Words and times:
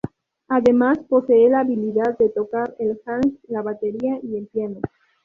Además, 0.47 0.97
posee 1.07 1.47
la 1.51 1.59
habilidad 1.59 2.17
de 2.17 2.29
tocar 2.29 2.75
el 2.79 2.99
hang, 3.05 3.37
la 3.49 3.61
batería 3.61 4.17
y 4.23 4.35
el 4.35 4.47
piano. 4.47 4.79